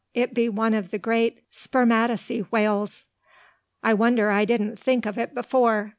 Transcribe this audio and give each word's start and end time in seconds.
It 0.15 0.33
be 0.33 0.49
one 0.49 0.73
o' 0.73 0.81
the 0.81 0.97
great 0.97 1.43
spermaceti 1.51 2.39
whales. 2.49 3.07
I 3.83 3.93
wonder 3.93 4.31
I 4.31 4.45
didn't 4.45 4.79
think 4.79 5.05
o't 5.05 5.31
afore. 5.37 5.89